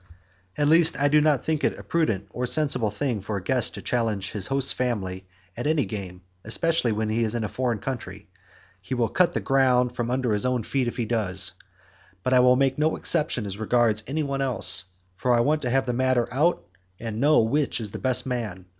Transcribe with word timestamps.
At 0.57 0.67
least 0.67 0.99
I 0.99 1.09
do 1.09 1.21
not 1.21 1.45
think 1.45 1.63
it 1.63 1.77
a 1.77 1.83
prudent 1.83 2.25
or 2.31 2.45
a 2.45 2.47
sensible 2.47 2.89
thing 2.89 3.21
for 3.21 3.37
a 3.37 3.43
guest 3.43 3.75
to 3.75 3.83
challenge 3.83 4.31
his 4.31 4.47
host's 4.47 4.73
family 4.73 5.27
at 5.55 5.67
any 5.67 5.85
game, 5.85 6.23
especially 6.43 6.91
when 6.91 7.09
he 7.09 7.23
is 7.23 7.35
in 7.35 7.43
a 7.43 7.47
foreign 7.47 7.77
country. 7.77 8.27
He 8.81 8.95
will 8.95 9.09
cut 9.09 9.33
the 9.35 9.39
ground 9.39 9.95
from 9.95 10.09
under 10.09 10.33
his 10.33 10.43
own 10.43 10.63
feet 10.63 10.87
if 10.87 10.97
he 10.97 11.05
does; 11.05 11.51
but 12.23 12.33
I 12.33 12.55
make 12.55 12.79
no 12.79 12.95
exception 12.95 13.45
as 13.45 13.59
regards 13.59 14.01
any 14.07 14.23
one 14.23 14.41
else, 14.41 14.85
for 15.15 15.33
I 15.33 15.41
want 15.41 15.61
to 15.61 15.69
have 15.69 15.85
the 15.85 15.93
matter 15.93 16.27
out 16.33 16.65
and 16.99 17.21
know 17.21 17.41
which 17.41 17.79
is 17.79 17.91
the 17.91 17.99
best 17.99 18.25
man. 18.25 18.65